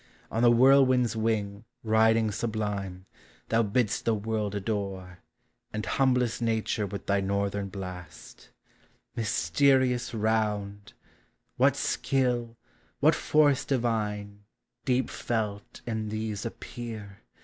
[0.31, 3.05] on the whirlwind's wing Riding sublime,
[3.49, 5.19] thou bidd'st the world adore,
[5.71, 8.49] And humblest nature with thy northern blast.
[9.13, 9.57] 70 THE SEASONS.
[9.57, 10.93] 71 Mysterious round!
[11.57, 12.57] what skill,
[12.99, 14.45] what force divine,
[14.85, 17.21] Deep felt, in these appear!